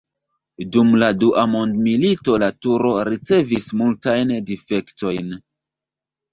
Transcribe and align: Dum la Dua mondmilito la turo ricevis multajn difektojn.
Dum 0.75 0.87
la 1.03 1.09
Dua 1.23 1.43
mondmilito 1.51 2.39
la 2.45 2.49
turo 2.67 2.95
ricevis 3.11 3.71
multajn 3.85 4.35
difektojn. 4.51 5.41